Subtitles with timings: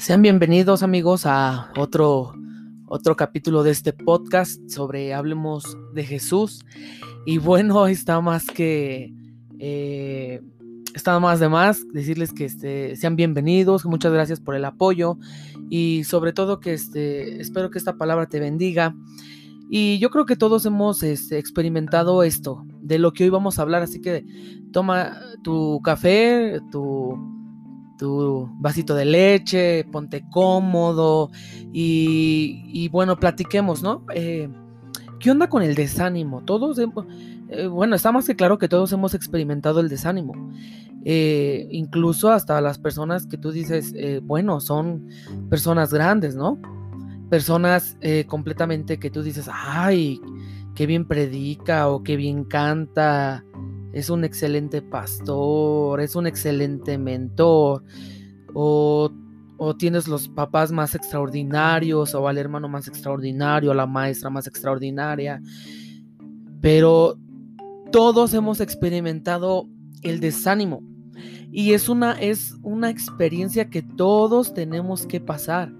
[0.00, 2.32] Sean bienvenidos amigos a otro,
[2.86, 6.64] otro capítulo de este podcast sobre Hablemos de Jesús.
[7.26, 9.12] Y bueno, está más que...
[9.58, 10.40] Eh,
[10.94, 15.18] está más de más decirles que este, sean bienvenidos, muchas gracias por el apoyo
[15.68, 18.96] y sobre todo que este, espero que esta palabra te bendiga.
[19.70, 23.62] Y yo creo que todos hemos este, experimentado esto, de lo que hoy vamos a
[23.62, 24.26] hablar, así que
[24.72, 27.16] toma tu café, tu
[28.00, 31.30] tu vasito de leche, ponte cómodo
[31.70, 34.06] y, bueno, platiquemos, ¿no?
[34.14, 34.48] Eh,
[35.20, 36.42] ¿Qué onda con el desánimo?
[36.46, 40.32] Todos, eh, bueno, está más que claro que todos hemos experimentado el desánimo.
[41.04, 45.06] Eh, incluso hasta las personas que tú dices, bueno, son
[45.50, 46.58] personas grandes, ¿no?
[47.30, 50.20] Personas completamente que tú dices, ay,
[50.74, 53.44] qué bien predica o qué bien canta
[53.92, 57.82] es un excelente pastor, es un excelente mentor,
[58.54, 59.10] o,
[59.78, 65.42] tienes los papás más extraordinarios, o al hermano más extraordinario, la maestra más extraordinaria.
[66.60, 67.18] Pero
[67.92, 69.68] todos hemos experimentado
[70.02, 70.82] el desánimo.
[71.52, 75.72] Y es una, es una experiencia que todos tenemos que pasar,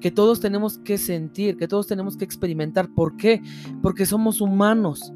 [0.00, 2.88] que todos tenemos que sentir, que todos tenemos que experimentar.
[2.94, 3.42] ¿Por qué?
[3.82, 5.12] Porque somos humanos.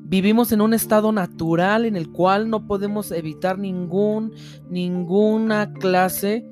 [0.00, 4.32] Vivimos en un estado natural en el cual no podemos evitar ningún,
[4.68, 6.46] ninguna clase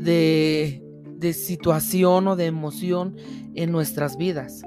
[0.00, 0.82] de,
[1.18, 3.16] de situación o de emoción
[3.54, 4.62] en nuestras vidas.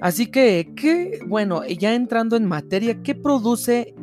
[0.00, 3.94] Así que, ¿qué, bueno, ya entrando en materia, ¿qué produce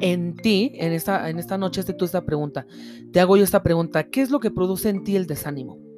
[0.00, 2.66] en ti, en esta, en esta noche, tú esta pregunta?
[3.12, 5.89] Te hago yo esta pregunta, ¿qué es lo que produce en ti el desánimo?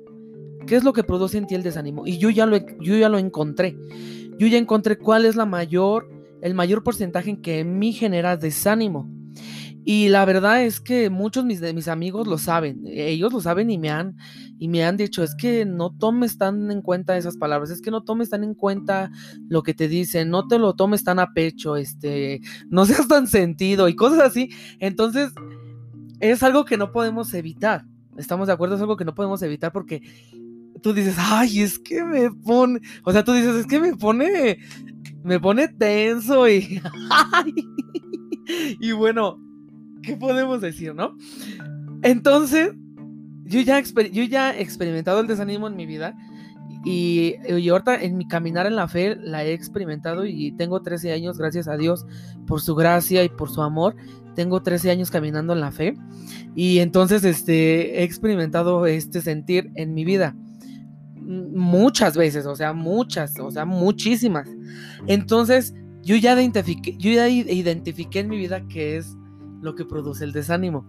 [0.66, 2.06] ¿Qué es lo que produce en ti el desánimo?
[2.06, 3.77] Y yo ya lo, yo ya lo encontré.
[4.38, 6.08] Yo ya encontré cuál es la mayor
[6.42, 9.08] el mayor porcentaje en que en mí genera desánimo.
[9.84, 13.78] Y la verdad es que muchos de mis amigos lo saben, ellos lo saben y
[13.78, 14.16] me han
[14.58, 17.90] y me han dicho, es que no tomes tan en cuenta esas palabras, es que
[17.90, 19.11] no tomes tan en cuenta
[19.48, 23.27] lo que te dicen, no te lo tomes tan a pecho, este, no seas tan
[23.27, 24.50] sentido y cosas así.
[24.79, 25.33] Entonces,
[26.20, 27.84] es algo que no podemos evitar.
[28.17, 30.02] Estamos de acuerdo, es algo que no podemos evitar porque
[30.82, 34.58] tú dices, "Ay, es que me pone", o sea, tú dices, "Es que me pone
[35.24, 36.80] me pone tenso y...
[38.80, 39.40] y bueno,
[40.02, 41.16] ¿qué podemos decir, no?
[42.02, 42.72] Entonces,
[43.44, 46.16] yo ya, yo ya he experimentado el desánimo en mi vida
[46.84, 51.12] y, y, ahorita en mi caminar en la fe la he experimentado y tengo 13
[51.12, 52.04] años, gracias a Dios,
[52.46, 53.94] por su gracia y por su amor.
[54.34, 55.96] Tengo 13 años caminando en la fe
[56.56, 60.34] y entonces este, he experimentado este sentir en mi vida
[61.32, 64.48] muchas veces, o sea, muchas, o sea, muchísimas.
[65.06, 69.16] Entonces, yo ya identifiqué, yo ya identifiqué en mi vida qué es
[69.62, 70.84] lo que produce el desánimo.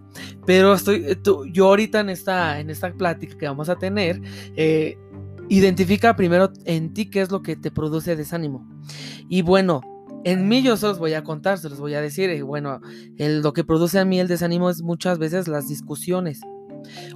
[0.45, 1.17] Pero estoy, eh,
[1.51, 4.19] yo ahorita en esta, en esta plática que vamos a tener,
[4.55, 4.97] eh,
[5.49, 8.67] identifica primero en ti qué es lo que te produce desánimo.
[9.29, 9.81] Y bueno,
[10.23, 12.29] en mí yo se los voy a contar, se los voy a decir.
[12.31, 12.81] Y bueno,
[13.17, 16.41] lo que produce a mí el desánimo es muchas veces las discusiones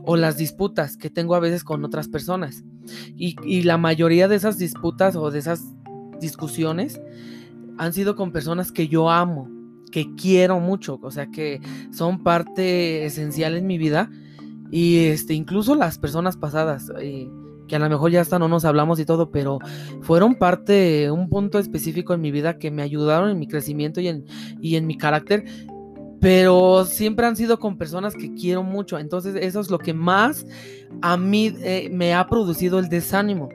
[0.06, 2.64] o las disputas que tengo a veces con otras personas.
[3.16, 5.64] Y, la mayoría de esas disputas o de esas
[6.20, 7.00] discusiones
[7.78, 9.50] han sido con personas que yo amo,
[9.92, 11.62] que quiero mucho, o sea, que
[11.92, 14.10] son parte esencial en mi vida.
[14.72, 17.30] Y este, incluso las personas pasadas, eh,
[17.68, 19.60] que a lo mejor ya hasta no nos hablamos y todo, pero
[20.02, 24.08] fueron parte, un punto específico en mi vida que me ayudaron en mi crecimiento y
[24.08, 24.26] en,
[24.62, 25.46] y en mi carácter
[26.28, 29.00] pero siempre han sido con personas que quiero mucho.
[29.00, 30.46] Entonces eso es lo que más
[31.02, 33.48] a mí eh, me ha producido el desánimo.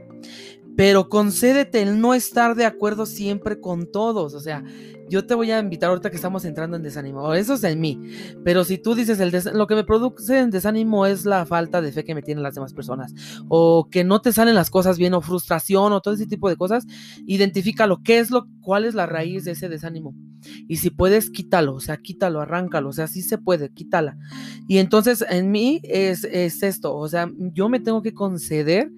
[0.77, 4.35] Pero concédete el no estar de acuerdo siempre con todos.
[4.35, 4.65] O sea,
[5.13, 7.35] yo te voy a invitar ahorita que estamos entrando en desánimo.
[7.35, 8.01] Eso es en mí.
[8.45, 11.93] Pero si tú dices, el lo que me produce en desánimo es la falta de
[11.93, 13.13] fe que me tienen las demás personas.
[13.49, 16.57] O que no te salen las cosas bien, o frustración, o todo ese tipo de
[16.57, 16.87] cosas.
[17.27, 18.03] Identifícalo.
[18.03, 20.15] ¿Qué es lo, cuál es la raíz de ese desánimo?
[20.67, 21.75] Y si puedes, quítalo.
[21.75, 22.89] O sea, quítalo, arráncalo.
[22.89, 24.17] O sea, sí se puede, quítala.
[24.67, 26.97] Y entonces en mí es, es esto.
[26.97, 28.91] O sea, yo me tengo que conceder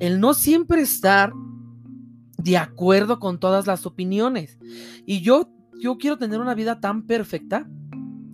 [0.00, 1.32] el no siempre estar
[2.38, 4.58] de acuerdo con todas las opiniones.
[5.06, 7.68] Y yo, yo quiero tener una vida tan perfecta.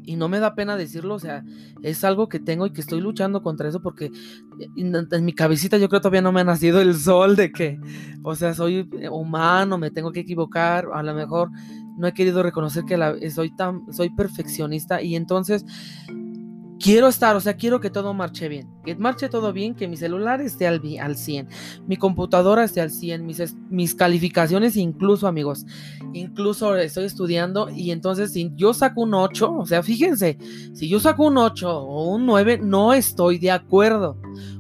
[0.09, 1.45] Y no me da pena decirlo, o sea,
[1.83, 4.13] es algo que tengo y que estoy luchando contra eso porque
[4.77, 7.81] en, mi cabecita yo creo todavía no me ha nacido el sol de que,
[8.23, 11.51] o sea, soy humano, me tengo que equivocar, a lo mejor
[11.99, 15.65] no he querido reconocer que soy tan, soy perfeccionista y entonces
[16.87, 19.97] quiero estar, o sea, quiero que todo marche bien, que marche todo bien, que mi
[19.97, 21.49] celular esté al, al 100,
[21.89, 25.67] mi computadora esté al 100, mis, mis calificaciones incluso, amigos,
[26.13, 30.39] incluso estoy estudiando y entonces si yo saco un 8, o sea, fíjense,
[30.75, 34.17] si yo saco un 8 o un 9, no estoy de acuerdo,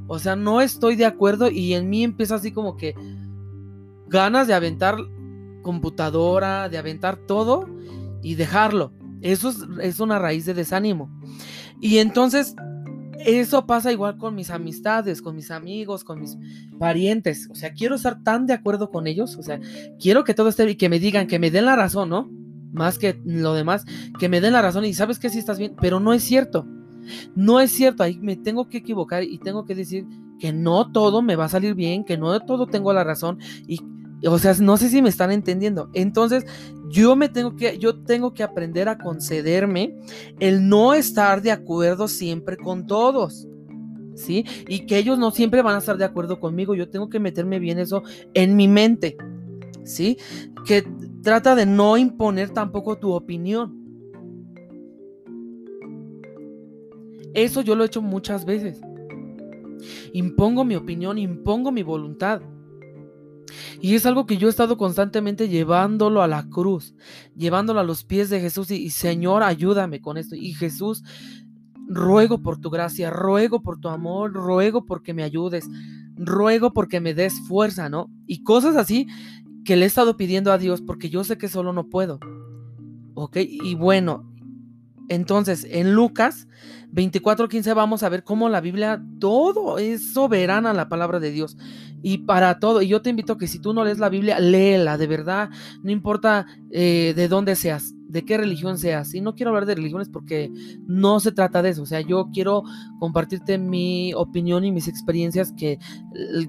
[0.09, 2.97] o sea, no estoy de acuerdo y en mí empieza así como que
[4.09, 4.97] ganas de aventar
[5.63, 7.69] computadora, de aventar todo
[8.21, 8.93] y dejarlo.
[9.23, 11.11] Eso es, una raíz de desánimo.
[11.81, 12.55] Y entonces,
[13.19, 16.37] eso pasa igual con mis amistades, con mis amigos, con mis
[16.79, 17.49] parientes.
[17.51, 19.37] O sea, quiero estar tan de acuerdo con ellos.
[19.37, 19.61] O sea,
[19.99, 22.31] quiero que todo esté y que me digan, que me den la razón, ¿no?
[22.73, 23.85] Más que lo demás,
[24.19, 26.67] que me den la razón y sabes que sí estás bien, pero no es cierto.
[27.35, 30.05] No es cierto, ahí me tengo que equivocar y tengo que decir
[30.39, 33.81] que no todo me va a salir bien, que no todo tengo la razón y
[34.25, 35.91] o sea, no sé si me están entendiendo.
[35.93, 36.47] Entonces,
[36.89, 39.97] yo me tengo que, yo tengo que aprender a concederme
[40.41, 43.47] el no estar de acuerdo siempre con todos.
[44.15, 44.47] ¿Sí?
[44.67, 46.75] Y que ellos no siempre van a estar de acuerdo conmigo.
[46.75, 48.03] Yo tengo que meterme bien eso
[48.33, 49.17] en mi mente.
[49.85, 50.17] ¿Sí?
[50.65, 50.87] Que
[51.23, 53.77] trata de no imponer tampoco tu opinión.
[57.35, 58.81] Eso yo lo he hecho muchas veces.
[60.15, 62.41] Impongo mi opinión, impongo mi voluntad.
[63.81, 66.95] Y es algo que yo he estado constantemente llevándolo a la cruz,
[67.37, 70.35] llevándolo a los pies de Jesús y, Señor, ayúdame con esto.
[70.35, 71.03] Y Jesús,
[71.89, 75.69] ruego por tu gracia, ruego por tu amor, ruego porque me ayudes,
[76.17, 78.11] ruego porque me des fuerza, ¿no?
[78.27, 79.07] Y cosas así
[79.65, 82.19] que le he estado pidiendo a Dios porque yo sé que solo no puedo.
[83.15, 83.39] ¿Ok?
[83.41, 84.31] Y bueno,
[85.09, 86.49] entonces, en Lucas
[86.93, 91.57] 24:15 vamos a ver cómo la Biblia todo es soberana la palabra de Dios
[92.07, 92.83] y para todo.
[92.83, 95.51] Y yo te invito a que si tú no lees la Biblia, léela, de verdad,
[95.83, 99.13] no importa eh, de dónde seas, de qué religión seas.
[99.13, 100.49] Y no quiero hablar de religiones porque
[100.87, 101.83] no se trata de eso.
[101.83, 102.63] O sea, yo quiero
[103.01, 105.81] compartirte mi opinión y mis experiencias que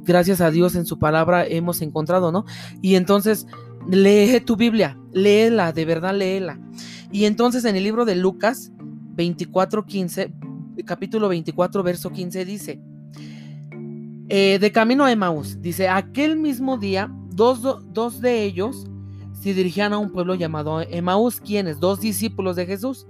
[0.04, 2.46] gracias a Dios en su palabra hemos encontrado, ¿no?
[2.84, 3.48] Y entonces,
[3.90, 6.60] lee tu Biblia, léela, de verdad, léela.
[7.12, 8.72] Y entonces en el libro de Lucas
[9.16, 10.36] 24, 15,
[10.86, 12.80] capítulo 24, verso 15 dice,
[14.30, 18.86] eh, de camino a Emaús, dice, aquel mismo día, dos, de ellos
[19.32, 23.08] se dirigían a un pueblo llamado Emaús, quienes, dos discípulos de Jesús,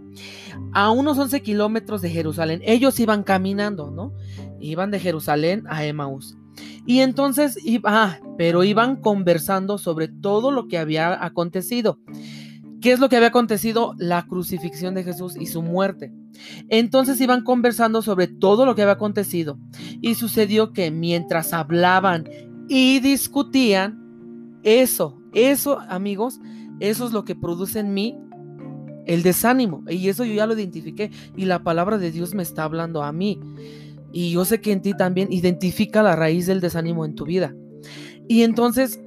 [0.74, 2.62] a unos 11 kilómetros de Jerusalén.
[2.66, 4.14] Ellos iban caminando, ¿no?
[4.60, 6.38] Iban de Jerusalén a Emaús.
[6.86, 12.00] Y entonces, ah, pero iban conversando sobre todo lo que había acontecido.
[12.88, 13.96] ¿Qué es lo que había acontecido?
[13.98, 16.14] La crucifixión de Jesús y su muerte.
[16.70, 19.60] Entonces iban conversando sobre todo lo que había acontecido.
[20.00, 22.30] Y sucedió que mientras hablaban
[22.70, 26.40] y discutían, eso, eso, amigos,
[26.80, 28.18] eso es lo que produce en mí
[29.06, 29.84] el desánimo.
[29.90, 31.12] Y eso yo ya lo identifiqué.
[31.36, 33.38] Y la palabra de Dios me está hablando a mí.
[34.14, 37.54] Y yo sé que en ti también identifica la raíz del desánimo en tu vida.
[38.30, 39.02] Y entonces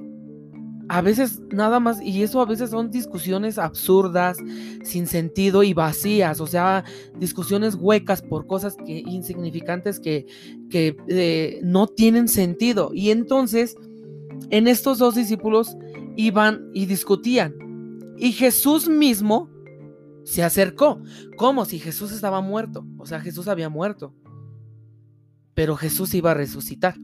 [0.93, 4.39] a veces nada más, y eso a veces son discusiones absurdas,
[4.83, 6.85] sin sentido y vacías, o sea,
[7.17, 10.27] discusiones huecas por cosas insignificantes que,
[10.69, 12.91] que eh, no tienen sentido.
[12.93, 13.77] Y entonces,
[14.51, 15.77] en estos dos discípulos
[16.17, 17.55] iban y discutían.
[18.19, 19.49] Y Jesús mismo
[20.25, 21.01] se acercó,
[21.37, 24.13] como si Jesús estaba muerto, o sea, Jesús había muerto,
[25.55, 26.97] pero Jesús iba a resucitar.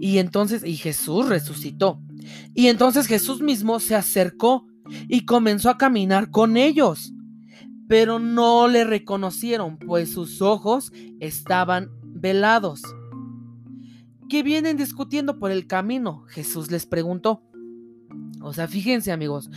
[0.00, 2.00] Y entonces, y Jesús resucitó.
[2.54, 4.66] Y entonces Jesús mismo se acercó
[5.08, 7.12] y comenzó a caminar con ellos.
[7.88, 12.82] Pero no le reconocieron, pues sus ojos estaban velados.
[14.28, 16.24] ¿Qué vienen discutiendo por el camino?
[16.28, 17.42] Jesús les preguntó.
[18.42, 19.50] O sea, fíjense amigos,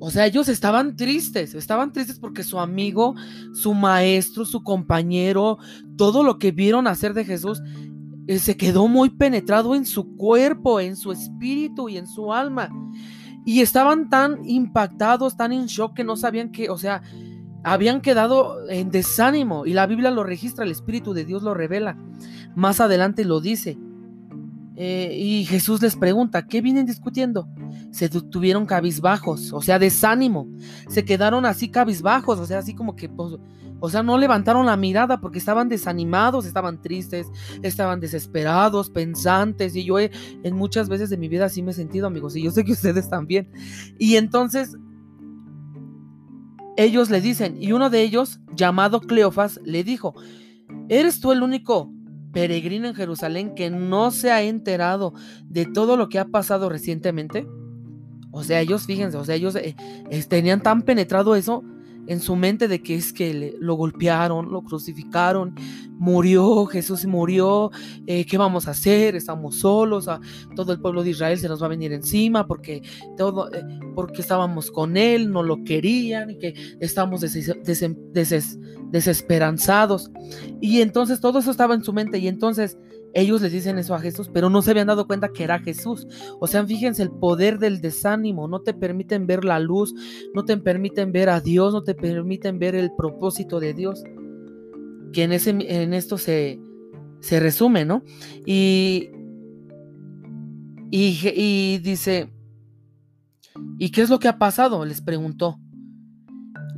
[0.00, 3.14] o sea, ellos estaban tristes, estaban tristes porque su amigo,
[3.52, 5.58] su maestro, su compañero,
[5.96, 7.60] todo lo que vieron hacer de Jesús,
[8.28, 12.68] eh, se quedó muy penetrado en su cuerpo, en su espíritu y en su alma.
[13.46, 17.02] Y estaban tan impactados, tan en shock que no sabían que, o sea,
[17.64, 19.64] habían quedado en desánimo.
[19.64, 21.96] Y la Biblia lo registra, el Espíritu de Dios lo revela.
[22.54, 23.78] Más adelante lo dice.
[24.80, 27.48] Eh, y Jesús les pregunta, ¿qué vienen discutiendo?
[27.90, 30.48] Se tuvieron cabizbajos, o sea, desánimo.
[30.88, 33.08] Se quedaron así cabizbajos, o sea, así como que...
[33.08, 33.34] Pues,
[33.80, 37.28] o sea, no levantaron la mirada porque estaban desanimados, estaban tristes,
[37.62, 39.76] estaban desesperados, pensantes.
[39.76, 42.34] Y yo en muchas veces de mi vida así me he sentido, amigos.
[42.36, 43.50] Y yo sé que ustedes también.
[43.98, 44.76] Y entonces
[46.76, 50.14] ellos le dicen, y uno de ellos, llamado Cleofas, le dijo,
[50.88, 51.92] ¿eres tú el único
[52.38, 55.12] peregrino en Jerusalén que no se ha enterado
[55.44, 57.48] de todo lo que ha pasado recientemente?
[58.30, 59.74] O sea, ellos, fíjense, o sea, ellos eh,
[60.28, 61.64] tenían tan penetrado eso
[62.08, 65.54] en su mente de que es que lo golpearon, lo crucificaron,
[65.98, 67.70] murió, Jesús murió,
[68.06, 69.14] eh, ¿qué vamos a hacer?
[69.14, 70.20] Estamos solos, a,
[70.56, 72.80] todo el pueblo de Israel se nos va a venir encima porque,
[73.16, 73.62] todo, eh,
[73.94, 80.10] porque estábamos con él, no lo querían y que estamos desesperanzados.
[80.60, 82.78] Y entonces todo eso estaba en su mente y entonces
[83.14, 86.06] ellos les dicen eso a Jesús, pero no se habían dado cuenta que era Jesús.
[86.40, 88.48] O sea, fíjense el poder del desánimo.
[88.48, 89.94] No te permiten ver la luz,
[90.34, 94.02] no te permiten ver a Dios, no te permiten ver el propósito de Dios.
[95.12, 96.60] Que en, ese, en esto se,
[97.20, 98.02] se resume, ¿no?
[98.44, 99.10] Y,
[100.90, 102.30] y, y dice,
[103.78, 104.84] ¿y qué es lo que ha pasado?
[104.84, 105.58] Les preguntó.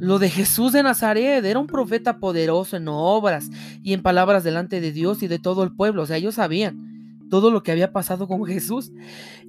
[0.01, 3.51] Lo de Jesús de Nazaret era un profeta poderoso en obras
[3.83, 6.03] y en palabras delante de Dios y de todo el pueblo.
[6.03, 6.91] O sea, ellos sabían
[7.29, 8.93] todo lo que había pasado con Jesús.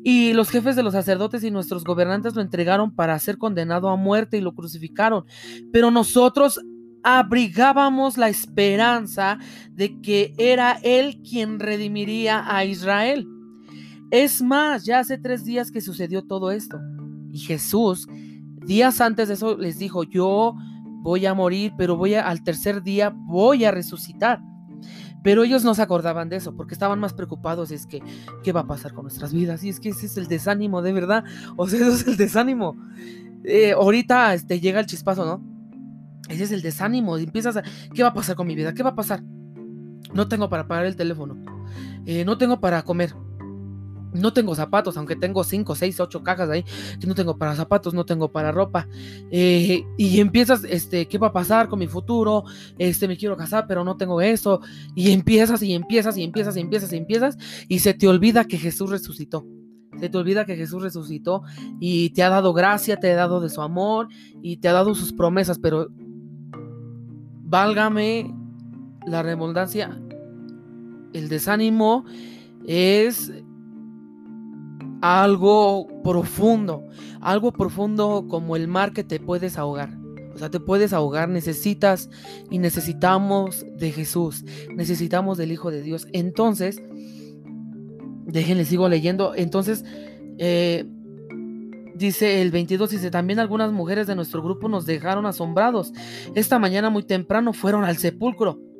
[0.03, 3.96] Y los jefes de los sacerdotes y nuestros gobernantes lo entregaron para ser condenado a
[3.96, 5.25] muerte y lo crucificaron.
[5.72, 6.60] Pero nosotros
[7.03, 9.39] abrigábamos la esperanza
[9.72, 13.27] de que era Él quien redimiría a Israel.
[14.12, 16.77] Es más, ya hace tres días que sucedió todo esto.
[17.31, 18.08] Y Jesús
[18.65, 20.56] Días antes de eso les dijo, yo
[21.01, 24.41] voy a morir, pero voy al tercer día voy a resucitar.
[25.24, 27.72] Pero ellos no se acordaban de eso porque estaban más preocupados.
[27.72, 28.01] Es que,
[28.44, 29.63] ¿qué va a pasar con nuestras vidas?
[29.63, 31.24] Y es que ese es el desánimo, de verdad.
[31.58, 32.75] O sea, eso es el desánimo.
[33.44, 35.44] Eh, ahorita este, llega el chispazo, ¿no?
[36.30, 37.18] Ese es el desánimo.
[37.18, 37.63] empiezas a,
[37.94, 38.74] ¿qué va a pasar con mi vida?
[38.74, 39.22] ¿Qué va a pasar?
[40.13, 41.38] No tengo para pagar el teléfono.
[42.06, 43.13] Eh, no tengo para comer.
[44.13, 46.63] No tengo zapatos, aunque tengo 5, 6, 8 cajas ahí,
[47.00, 48.88] que no tengo para zapatos, no tengo para ropa.
[49.32, 52.44] Eh, y empiezas, este, ¿qué va a pasar con mi futuro?
[52.77, 54.62] Este, me quiero casar, pero no tengo eso.
[54.96, 57.38] Y empiezas y empiezas y empiezas y empiezas y empiezas
[57.68, 59.46] y se te olvida que Jesús resucitó.
[60.00, 61.44] Se te olvida que Jesús resucitó
[61.80, 64.08] y te ha dado gracia, te ha dado de su amor
[64.41, 65.89] y te ha dado sus promesas, pero
[67.44, 68.34] válgame
[69.06, 70.00] la redundancia,
[71.13, 72.06] el desánimo
[72.65, 73.32] es
[75.01, 76.88] algo profundo,
[77.20, 79.98] algo profundo como el mar que te puedes ahogar.
[80.34, 82.10] O sea, te puedes ahogar, necesitas
[82.50, 86.08] y necesitamos de Jesús, necesitamos del Hijo de Dios.
[86.13, 86.81] Entonces,
[88.25, 89.34] déjenle, sigo leyendo.
[89.36, 89.84] Entonces,
[90.38, 90.86] eh,
[91.96, 95.91] dice el 22, dice, también algunas mujeres de nuestro grupo nos dejaron asombrados.
[96.34, 98.71] Esta mañana muy temprano fueron al sepulcro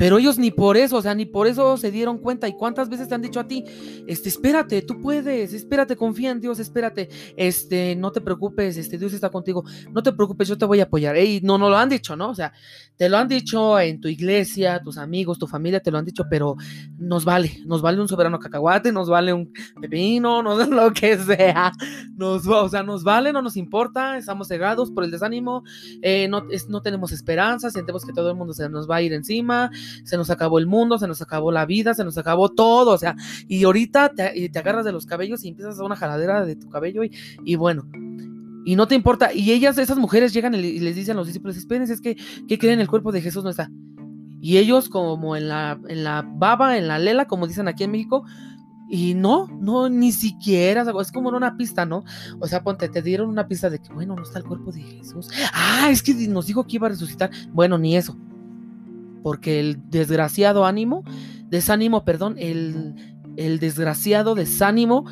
[0.00, 2.48] pero ellos ni por eso, o sea, ni por eso se dieron cuenta.
[2.48, 3.66] ¿Y cuántas veces te han dicho a ti,
[4.06, 9.12] este, espérate, tú puedes, espérate, confía en Dios, espérate, este, no te preocupes, este, Dios
[9.12, 11.16] está contigo, no te preocupes, yo te voy a apoyar.
[11.16, 12.30] Ey, no, no lo han dicho, ¿no?
[12.30, 12.50] O sea,
[12.96, 16.24] te lo han dicho en tu iglesia, tus amigos, tu familia, te lo han dicho,
[16.30, 16.56] pero
[16.96, 19.52] nos vale, nos vale un soberano cacahuate, nos vale un
[19.82, 21.72] pepino, no lo que sea,
[22.16, 25.62] nos, o sea, nos vale, no nos importa, estamos cegados por el desánimo,
[26.00, 29.12] eh, no, no tenemos esperanza, sentimos que todo el mundo se nos va a ir
[29.12, 29.70] encima
[30.04, 32.98] se nos acabó el mundo, se nos acabó la vida, se nos acabó todo, o
[32.98, 33.16] sea,
[33.48, 37.04] y ahorita te, agarras de los cabellos y empiezas a una jaladera de tu cabello
[37.04, 37.12] y,
[37.44, 37.88] y bueno,
[38.64, 39.32] y no te importa.
[39.32, 42.16] Y ellas, esas mujeres llegan y les dicen a los discípulos, espérense, es que,
[42.46, 42.80] ¿qué creen?
[42.80, 43.70] El cuerpo de Jesús no está.
[44.40, 47.90] Y ellos como en la, en la baba, en la lela, como dicen aquí en
[47.90, 48.24] México,
[48.88, 52.02] y no, no, ni siquiera, es como una pista, ¿no?
[52.40, 54.82] O sea, ponte, te dieron una pista de que, bueno, no está el cuerpo de
[54.82, 55.28] Jesús.
[55.52, 57.30] Ah, es que nos dijo que iba a resucitar.
[57.52, 58.16] Bueno, ni eso
[59.22, 61.04] porque el desgraciado ánimo,
[61.48, 62.94] desánimo, perdón, el,
[63.36, 65.04] el desgraciado desánimo,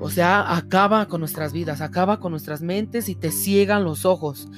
[0.00, 4.48] o sea, acaba con nuestras vidas, acaba con nuestras mentes y te ciegan los ojos.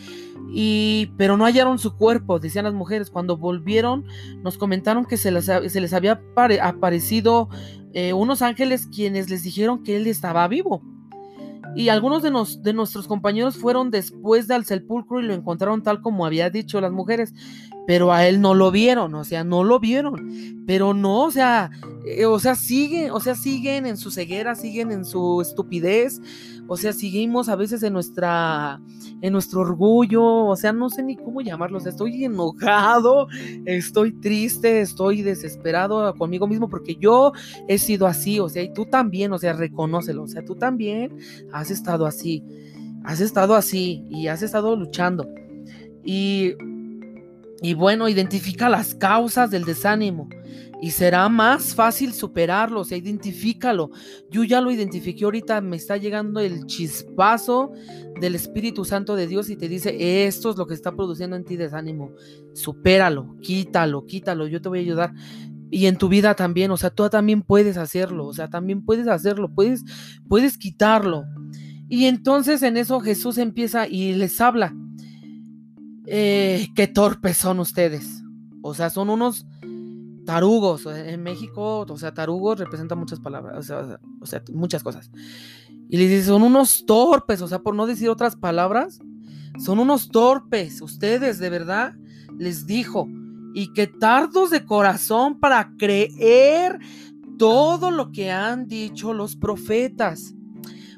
[0.53, 3.11] Y, pero no hallaron su cuerpo, decían las mujeres.
[3.11, 4.05] Cuando volvieron,
[4.43, 6.21] nos comentaron que se les, había
[6.63, 7.49] aparecido
[7.93, 10.83] eh, unos ángeles quienes les dijeron que él estaba vivo.
[11.77, 16.01] Y algunos de, nos, de nuestros compañeros fueron después del sepulcro y lo encontraron tal
[16.01, 17.33] como había dicho las mujeres
[17.91, 21.73] pero a él no lo vieron, o sea, no lo vieron, pero no, o sea,
[22.07, 26.21] eh, o sea, siguen, o sea, siguen en su ceguera, siguen en su estupidez,
[26.69, 28.81] o sea, seguimos a veces en nuestra,
[29.23, 33.27] en nuestro orgullo, o sea, no sé ni cómo llamarlos, estoy enojado,
[33.67, 37.33] estoy triste, estoy desesperado conmigo mismo porque yo
[37.67, 41.19] he sido así, o sea, y tú también, o sea, reconócelo, o sea, tú también
[41.53, 42.45] has estado así,
[43.03, 45.29] has estado así y has estado luchando.
[46.05, 46.55] Y
[47.63, 50.29] y bueno, identifica las causas del desánimo
[50.81, 53.91] y será más fácil superarlo, o sea, identifícalo.
[54.31, 57.73] Yo ya lo identifiqué ahorita, me está llegando el chispazo
[58.19, 61.45] del Espíritu Santo de Dios y te dice, esto es lo que está produciendo en
[61.45, 62.13] ti desánimo.
[62.55, 65.13] Supéralo, quítalo, quítalo, yo te voy a ayudar.
[65.71, 69.07] Y en tu vida también, o sea, tú también puedes hacerlo, o sea, también puedes
[69.07, 69.85] hacerlo, puedes,
[70.29, 71.25] puedes quitarlo.
[71.91, 74.75] Y entonces en eso Jesús empieza y les habla
[76.13, 78.25] eh, qué torpes son ustedes.
[78.63, 79.47] O sea, son unos
[80.27, 80.85] tarugos.
[80.87, 83.71] En México, o sea, tarugos representa muchas palabras,
[84.21, 85.11] o sea, muchas cosas.
[85.89, 88.99] Y les dice, son unos torpes, o sea, por no decir otras palabras,
[89.59, 90.83] son unos torpes.
[90.83, 91.95] Ustedes, de verdad,
[92.37, 93.09] les dijo.
[93.55, 96.81] Y que tardos de corazón para creer
[97.39, 100.35] todo lo que han dicho los profetas.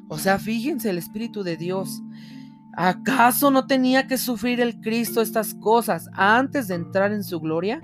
[0.08, 2.02] O sea, fíjense el Espíritu de Dios.
[2.74, 7.82] ¿Acaso no tenía que sufrir el Cristo estas cosas antes de entrar en su gloria?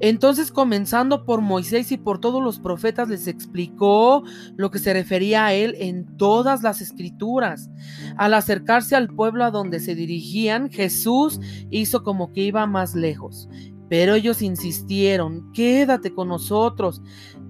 [0.00, 4.22] Entonces, comenzando por Moisés y por todos los profetas, les explicó
[4.56, 7.68] lo que se refería a él en todas las escrituras.
[8.16, 13.48] Al acercarse al pueblo a donde se dirigían, Jesús hizo como que iba más lejos.
[13.88, 17.02] Pero ellos insistieron, quédate con nosotros,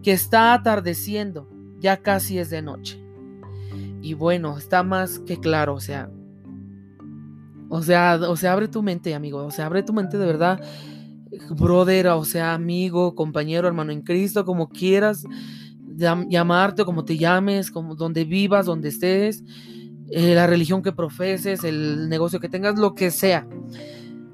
[0.02, 1.50] que está atardeciendo,
[1.80, 2.98] ya casi es de noche.
[4.00, 6.10] Y bueno, está más que claro, o sea,
[7.68, 10.60] o sea, o sea, abre tu mente, amigo, o sea, abre tu mente de verdad
[11.50, 15.24] brother, o sea, amigo, compañero, hermano en Cristo, como quieras
[16.28, 19.42] llamarte, como te llames, como donde vivas, donde estés,
[20.10, 23.46] eh, la religión que profeses, el negocio que tengas, lo que sea.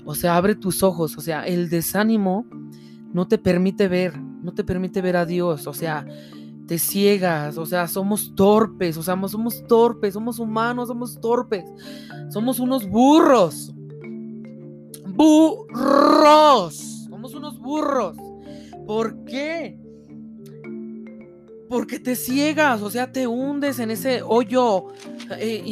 [0.05, 2.47] O sea, abre tus ojos, o sea, el desánimo
[3.13, 6.05] no te permite ver, no te permite ver a Dios, o sea,
[6.67, 11.65] te ciegas, o sea, somos torpes, o sea, somos torpes, somos humanos, somos torpes,
[12.31, 13.75] somos unos burros
[15.15, 16.77] burros.
[17.09, 18.17] Somos unos burros.
[18.87, 19.79] ¿Por qué?
[21.69, 24.89] Porque te ciegas, o sea, te hundes en ese hoyo
[25.39, 25.63] eh,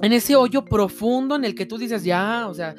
[0.00, 2.74] en ese hoyo profundo en el que tú dices, ya, o sea,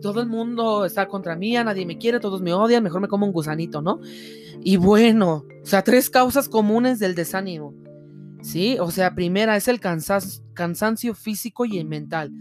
[0.00, 3.26] todo el mundo está contra mí, nadie me quiere, todos me odian, mejor me como
[3.26, 4.00] un gusanito, ¿no?
[4.62, 7.74] Y bueno, o sea, tres causas comunes del desánimo.
[8.42, 8.76] ¿Sí?
[8.80, 12.32] O sea, primera es el cansancio físico y mental.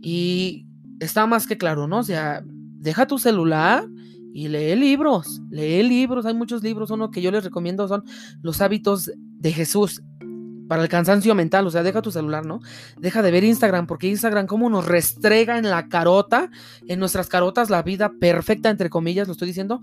[0.00, 0.66] Y
[0.98, 1.98] está más que claro, ¿no?
[1.98, 3.86] O sea, deja tu celular
[4.32, 8.04] y lee libros, lee libros, hay muchos libros, uno que yo les recomiendo son
[8.42, 10.02] los hábitos de Jesús
[10.68, 12.60] para el cansancio mental, o sea, deja tu celular, ¿no?
[12.98, 16.50] Deja de ver Instagram, porque Instagram como nos restrega en la carota,
[16.86, 19.80] en nuestras carotas, la vida perfecta, entre comillas, lo estoy diciendo,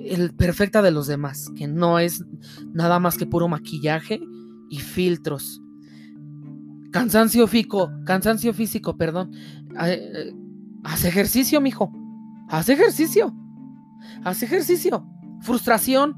[0.00, 2.24] el perfecta de los demás, que no es
[2.72, 4.20] nada más que puro maquillaje
[4.70, 5.60] y filtros.
[6.92, 9.32] Cansancio físico, cansancio físico, perdón.
[9.84, 10.32] Eh,
[10.84, 11.92] Haz ejercicio, mijo.
[12.48, 13.34] Haz ejercicio.
[14.24, 15.06] Haz ejercicio.
[15.42, 16.16] Frustración.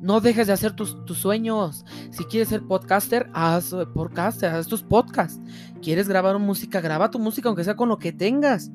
[0.00, 1.84] No dejes de hacer tus, sueños.
[2.10, 5.40] Si quieres ser podcaster, haz podcaster, haz tus podcasts.
[5.82, 6.80] ¿Quieres grabar música?
[6.80, 8.70] Graba tu música, aunque sea con lo que tengas.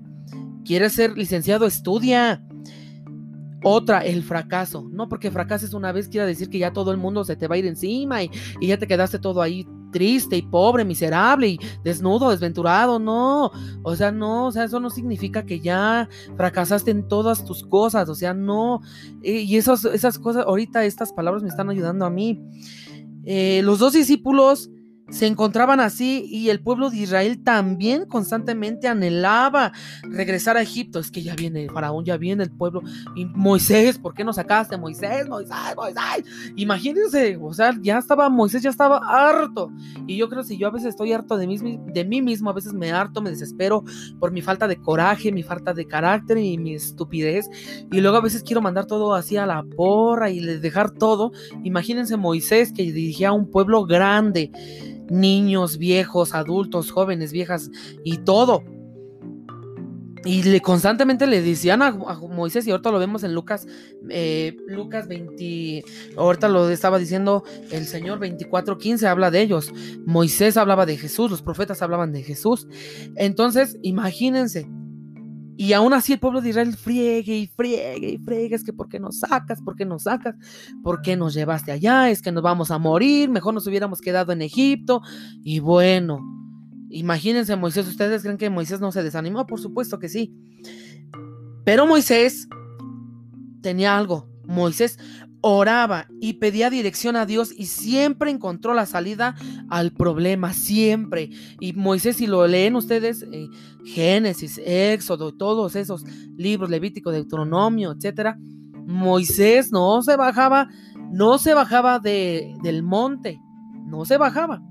[0.63, 1.65] ¿Quieres ser licenciado?
[1.65, 2.43] Estudia.
[3.63, 4.87] Otra, el fracaso.
[4.91, 7.55] No porque fracases una vez quiera decir que ya todo el mundo se te va
[7.55, 8.29] a ir encima y
[8.61, 13.49] ya te quedaste todo ahí triste y pobre, miserable y desnudo, desventurado, no,
[13.81, 18.09] o sea, no, o sea, eso no significa que ya fracasaste en todas tus cosas,
[18.09, 18.81] o sea, no,
[19.23, 22.41] y esos, esas cosas, ahorita estas palabras me están ayudando a mí.
[23.23, 24.69] Eh, los dos discípulos
[25.09, 29.71] se encontraban así y el pueblo de Israel también constantemente anhelaba
[30.03, 30.99] regresar a Egipto.
[30.99, 32.81] Es que ya viene el faraón, ya viene el pueblo.
[33.35, 34.77] Moisés, ¿por qué no sacaste?
[34.77, 36.51] Moisés, Moisés, Moisés.
[36.55, 39.71] Imagínense, o sea, ya estaba, Moisés ya estaba harto.
[40.07, 42.49] Y yo creo que si yo a veces estoy harto de mí, de mí mismo,
[42.49, 43.83] a veces me harto, me desespero
[44.19, 47.47] por mi falta de coraje, mi falta de carácter y mi estupidez.
[47.91, 51.31] Y luego a veces quiero mandar todo así a la porra y dejar todo.
[51.63, 54.51] Imagínense Moisés que dirigía a un pueblo grande
[55.09, 57.69] niños, viejos, adultos, jóvenes, viejas
[58.03, 58.63] y todo.
[60.25, 63.67] Y le constantemente le decían a, Moisés, y ahorita lo vemos en Lucas,
[64.09, 65.85] eh, Lucas 20,
[66.17, 69.71] ahorita lo estaba diciendo el Señor 24:15, habla de ellos.
[70.07, 72.67] Moisés hablaba de Jesús, los profetas hablaban de Jesús.
[73.15, 74.67] Entonces, imagínense,
[75.57, 78.89] y aún así el pueblo de Israel friegue y friegue y friegue, es que ¿por
[78.89, 79.61] qué nos sacas?
[79.61, 80.35] ¿Por qué nos sacas?
[80.83, 82.09] ¿Por qué nos llevaste allá?
[82.09, 85.01] Es que nos vamos a morir, mejor nos hubiéramos quedado en Egipto.
[85.43, 86.19] Y bueno,
[86.89, 89.47] imagínense Moisés, ¿ustedes creen que Moisés no se desanimó?
[89.47, 90.33] Por supuesto que sí.
[91.63, 92.47] Pero Moisés
[93.61, 94.29] tenía algo.
[94.45, 94.99] Moisés
[95.47, 99.35] oraba y pedía dirección a Dios y siempre encontró la salida
[99.69, 101.29] al problema, siempre.
[101.59, 103.47] Y Moisés, si lo leen ustedes, eh,
[103.85, 106.03] Génesis, Éxodo, todos esos
[106.35, 108.39] libros, Levítico, Deuteronomio, etcétera,
[108.87, 110.67] Moisés no se bajaba,
[111.11, 113.39] no se bajaba de, del monte,
[113.85, 114.63] no se bajaba.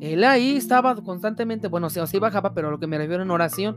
[0.00, 3.76] Él ahí estaba constantemente, bueno, o sí bajaba, pero lo que me refiero en oración,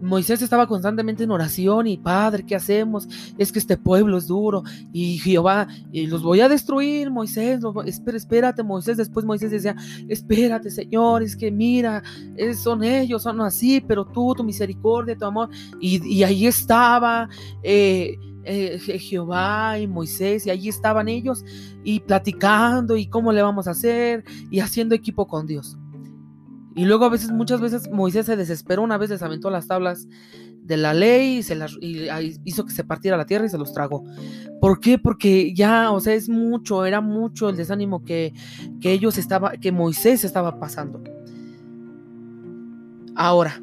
[0.00, 3.08] Moisés estaba constantemente en oración y Padre, ¿qué hacemos?
[3.38, 8.16] Es que este pueblo es duro y Jehová, y los voy a destruir, Moisés, espera,
[8.16, 8.96] espérate, Moisés.
[8.96, 9.74] Después Moisés decía,
[10.08, 12.02] espérate, Señor, es que mira,
[12.62, 15.48] son ellos, son así, pero tú, tu misericordia, tu amor.
[15.80, 17.28] Y, ahí estaba.
[17.62, 21.44] Eh, eh, Jehová y Moisés, y allí estaban ellos
[21.82, 25.76] y platicando y cómo le vamos a hacer y haciendo equipo con Dios.
[26.76, 30.08] Y luego a veces, muchas veces Moisés se desesperó, una vez les aventó las tablas
[30.64, 33.72] de la ley y, se las, hizo que se partiera la tierra y se los
[33.72, 34.04] tragó.
[34.60, 34.98] ¿Por qué?
[34.98, 38.32] Porque ya, o sea, es mucho, era mucho el desánimo que,
[38.80, 41.02] que ellos estaba, que Moisés estaba pasando.
[43.14, 43.62] Ahora,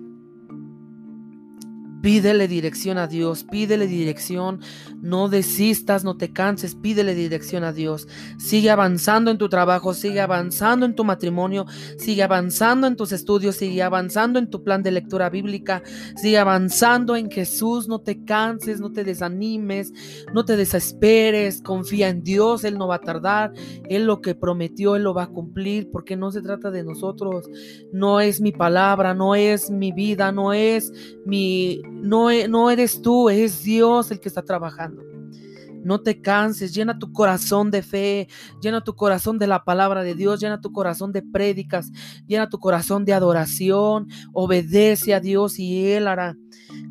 [2.01, 4.59] Pídele dirección a Dios, pídele dirección,
[5.01, 8.07] no desistas, no te canses, pídele dirección a Dios.
[8.39, 11.65] Sigue avanzando en tu trabajo, sigue avanzando en tu matrimonio,
[11.97, 15.83] sigue avanzando en tus estudios, sigue avanzando en tu plan de lectura bíblica,
[16.15, 19.93] sigue avanzando en Jesús, no te canses, no te desanimes,
[20.33, 23.53] no te desesperes, confía en Dios, Él no va a tardar,
[23.89, 27.45] Él lo que prometió, Él lo va a cumplir, porque no se trata de nosotros,
[27.93, 30.91] no es mi palabra, no es mi vida, no es
[31.25, 35.03] mi no, e, no eres tú, es Dios el que está trabajando.
[35.83, 38.27] No te canses, llena tu corazón de fe,
[38.61, 41.91] llena tu corazón de la palabra de Dios, llena tu corazón de prédicas,
[42.27, 46.37] llena tu corazón de adoración, obedece a Dios y Él hará.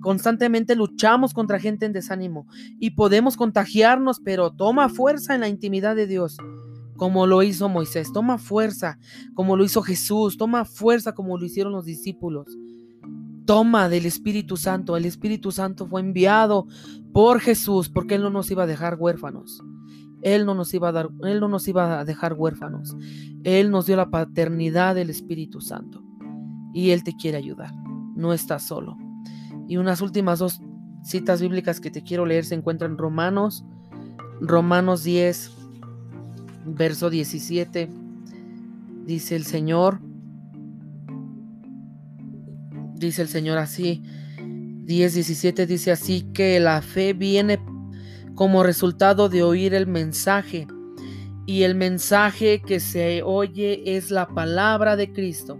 [0.01, 2.46] Constantemente luchamos contra gente en desánimo
[2.81, 6.37] y podemos contagiarnos, pero toma fuerza en la intimidad de Dios,
[6.96, 8.99] como lo hizo Moisés, toma fuerza
[9.35, 12.57] como lo hizo Jesús, toma fuerza como lo hicieron los discípulos
[13.51, 14.97] toma del Espíritu Santo.
[14.97, 16.69] El Espíritu Santo fue enviado
[17.13, 19.61] por Jesús porque Él no nos iba a dejar huérfanos.
[20.23, 22.97] Él no nos iba a dar, Él no nos iba a dejar huérfanos.
[23.43, 26.01] Él nos dio la paternidad del Espíritu Santo.
[26.73, 27.75] Y Él te quiere ayudar.
[28.15, 28.97] No estás solo.
[29.67, 30.61] Y unas últimas dos
[31.03, 33.65] citas bíblicas que te quiero leer se encuentran en Romanos,
[34.41, 35.51] Romanos 10,
[36.67, 37.91] verso 17.
[39.07, 40.01] Dice el Señor,
[43.01, 44.03] dice el Señor así.
[44.39, 47.61] 10, 17 dice así que la fe viene
[48.35, 50.67] como resultado de oír el mensaje
[51.47, 55.59] y el mensaje que se oye es la palabra de Cristo.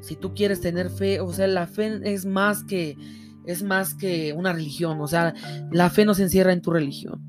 [0.00, 2.96] Si tú quieres tener fe, o sea, la fe es más que
[3.44, 5.32] es más que una religión, o sea,
[5.72, 7.22] la fe no se encierra en tu religión.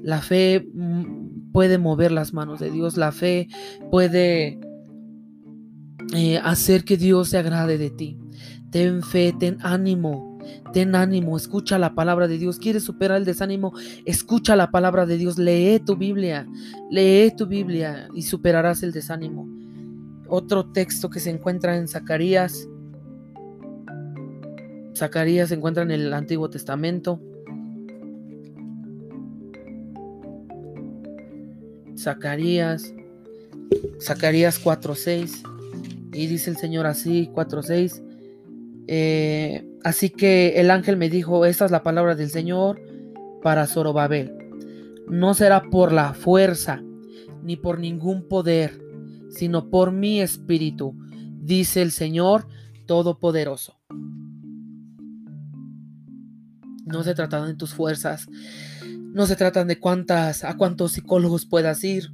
[0.00, 3.48] La fe mm, puede mover las manos de Dios, la fe
[3.90, 4.60] puede
[6.14, 8.18] eh, hacer que Dios se agrade de ti.
[8.70, 10.38] Ten fe, ten ánimo,
[10.72, 12.58] ten ánimo, escucha la palabra de Dios.
[12.58, 13.72] ¿Quieres superar el desánimo?
[14.04, 16.46] Escucha la palabra de Dios, lee tu Biblia,
[16.90, 19.48] lee tu Biblia y superarás el desánimo.
[20.28, 22.68] Otro texto que se encuentra en Zacarías.
[24.96, 27.20] Zacarías se encuentra en el Antiguo Testamento.
[31.96, 32.94] Zacarías,
[34.00, 35.42] Zacarías 4:6.
[36.12, 38.02] Y dice el Señor así, 4.6.
[38.86, 42.80] Eh, así que el ángel me dijo, esta es la palabra del Señor
[43.42, 44.32] para Zorobabel.
[45.08, 46.82] No será por la fuerza,
[47.42, 48.80] ni por ningún poder,
[49.30, 50.96] sino por mi espíritu,
[51.40, 52.46] dice el Señor
[52.86, 53.78] Todopoderoso.
[56.84, 58.28] No se trata de tus fuerzas,
[59.12, 62.10] no se trata de cuántas, a cuántos psicólogos puedas ir,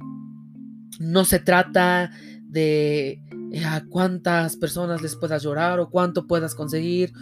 [0.99, 2.11] no se trata
[2.43, 3.21] de
[3.65, 7.13] a cuántas personas les puedas llorar o cuánto puedas conseguir.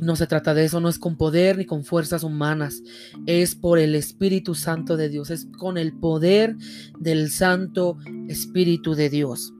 [0.00, 2.82] No se trata de eso, no es con poder ni con fuerzas humanas,
[3.26, 6.56] es por el Espíritu Santo de Dios, es con el poder
[6.98, 9.52] del Santo Espíritu de Dios.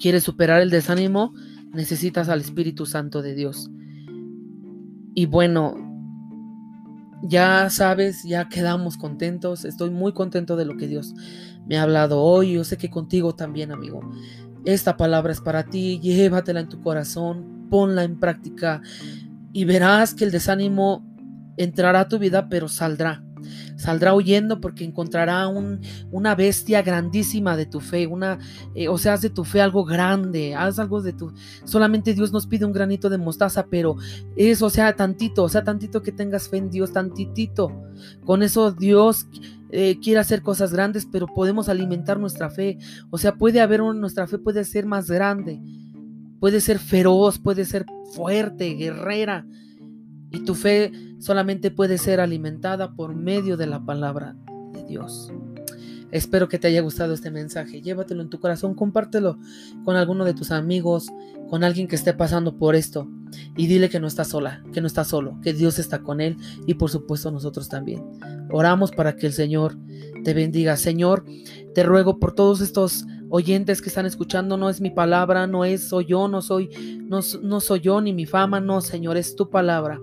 [0.00, 1.34] ¿Quieres superar el desánimo?
[1.74, 3.70] Necesitas al Espíritu Santo de Dios.
[5.14, 5.74] Y bueno,
[7.22, 11.14] ya sabes, ya quedamos contentos, estoy muy contento de lo que Dios
[11.66, 12.52] me ha hablado hoy.
[12.52, 14.00] Yo sé que contigo también, amigo.
[14.64, 18.80] Esta palabra es para ti, llévatela en tu corazón, ponla en práctica
[19.52, 21.04] y verás que el desánimo
[21.56, 23.23] entrará a tu vida, pero saldrá.
[23.76, 28.38] Saldrá huyendo porque encontrará una bestia grandísima de tu fe, una,
[28.74, 31.32] eh, o sea, haz de tu fe algo grande, haz algo de tu,
[31.64, 33.96] solamente Dios nos pide un granito de mostaza, pero
[34.36, 37.72] eso, sea, tantito, o sea, tantito que tengas fe en Dios, tantitito.
[38.24, 39.26] Con eso Dios
[39.70, 42.78] eh, quiere hacer cosas grandes, pero podemos alimentar nuestra fe.
[43.10, 45.60] O sea, puede haber nuestra fe puede ser más grande,
[46.38, 49.46] puede ser feroz, puede ser fuerte, guerrera.
[50.34, 54.36] Y tu fe solamente puede ser alimentada por medio de la palabra
[54.72, 55.32] de Dios.
[56.10, 57.80] Espero que te haya gustado este mensaje.
[57.80, 59.38] Llévatelo en tu corazón, compártelo
[59.84, 61.08] con alguno de tus amigos,
[61.48, 63.08] con alguien que esté pasando por esto
[63.56, 66.36] y dile que no está sola, que no está solo, que Dios está con él
[66.66, 68.02] y por supuesto nosotros también.
[68.50, 69.76] Oramos para que el Señor
[70.24, 70.76] te bendiga.
[70.76, 71.24] Señor,
[71.74, 75.88] te ruego por todos estos oyentes que están escuchando, no es mi palabra, no es
[75.88, 76.70] soy yo, no soy
[77.04, 80.00] no, no soy yo ni mi fama, no, Señor, es tu palabra.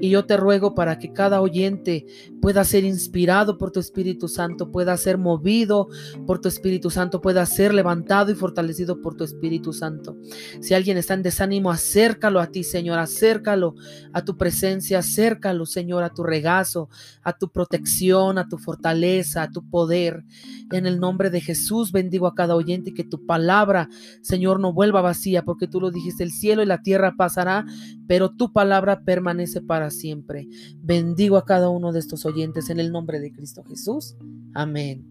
[0.00, 2.06] Y yo te ruego para que cada oyente
[2.40, 5.88] pueda ser inspirado por tu Espíritu Santo, pueda ser movido
[6.26, 10.16] por tu Espíritu Santo, pueda ser levantado y fortalecido por tu Espíritu Santo.
[10.62, 13.74] Si alguien está en desánimo, acércalo a ti, Señor, acércalo
[14.14, 16.88] a tu presencia, acércalo, Señor, a tu regazo,
[17.22, 20.24] a tu protección, a tu fortaleza, a tu poder.
[20.72, 23.88] En el nombre de Jesús bendigo a cada oyente que tu palabra,
[24.22, 27.64] Señor, no vuelva vacía, porque tú lo dijiste, el cielo y la tierra pasará,
[28.06, 30.48] pero tu palabra permanece para siempre.
[30.82, 34.16] Bendigo a cada uno de estos oyentes en el nombre de Cristo Jesús.
[34.54, 35.09] Amén.